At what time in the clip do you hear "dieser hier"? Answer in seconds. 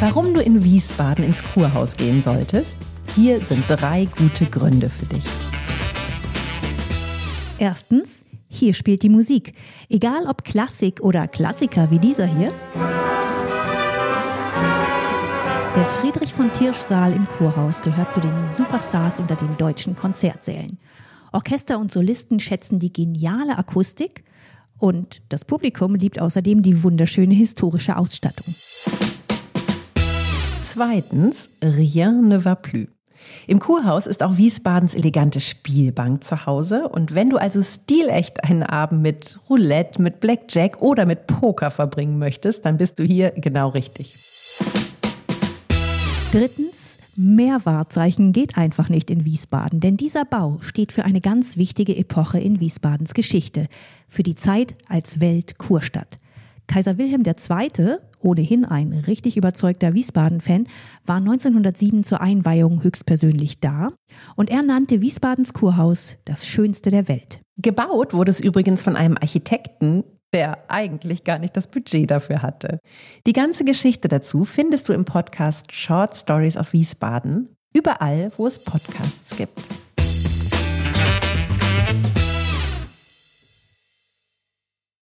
12.00-12.52